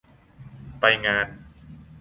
[0.79, 1.27] ไปงาน